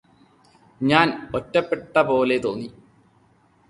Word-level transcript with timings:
ഞാന് 0.81 1.13
ഒറ്റപ്പെട്ടപോലെ 1.35 2.37
തോന്നി 2.39 2.67